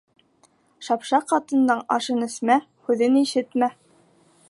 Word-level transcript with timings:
Шапшаҡ 0.87 1.27
ҡатындың 1.33 1.83
ашын 1.99 2.27
эсмә, 2.31 2.59
һүҙен 2.89 3.23
ишетмә. 3.25 3.75